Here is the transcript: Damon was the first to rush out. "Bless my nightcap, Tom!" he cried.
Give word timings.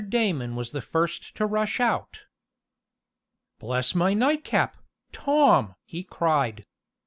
Damon 0.09 0.55
was 0.55 0.71
the 0.71 0.81
first 0.81 1.35
to 1.35 1.45
rush 1.45 1.79
out. 1.79 2.25
"Bless 3.59 3.93
my 3.93 4.15
nightcap, 4.15 4.75
Tom!" 5.11 5.75
he 5.85 6.01
cried. 6.03 6.65